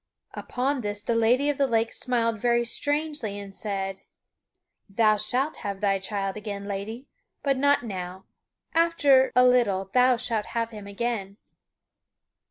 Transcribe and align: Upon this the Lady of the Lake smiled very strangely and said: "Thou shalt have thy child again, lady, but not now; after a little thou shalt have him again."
Upon 0.33 0.81
this 0.81 0.99
the 1.03 1.13
Lady 1.13 1.47
of 1.47 1.59
the 1.59 1.67
Lake 1.67 1.93
smiled 1.93 2.39
very 2.39 2.65
strangely 2.65 3.37
and 3.37 3.55
said: 3.55 4.01
"Thou 4.89 5.15
shalt 5.17 5.57
have 5.57 5.79
thy 5.79 5.99
child 5.99 6.35
again, 6.35 6.65
lady, 6.65 7.05
but 7.43 7.55
not 7.55 7.83
now; 7.85 8.25
after 8.73 9.31
a 9.35 9.45
little 9.45 9.91
thou 9.93 10.17
shalt 10.17 10.47
have 10.57 10.71
him 10.71 10.87
again." 10.87 11.37